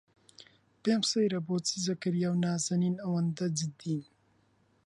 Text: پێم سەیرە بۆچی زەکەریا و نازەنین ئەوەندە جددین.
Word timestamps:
پێم 0.81 1.01
سەیرە 1.11 1.39
بۆچی 1.47 1.83
زەکەریا 1.87 2.29
و 2.31 2.41
نازەنین 2.45 2.95
ئەوەندە 3.03 3.45
جددین. 3.57 4.03